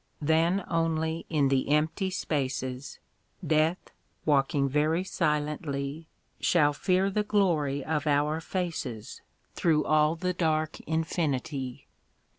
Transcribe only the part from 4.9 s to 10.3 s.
silently, Shall fear the glory of our faces Through all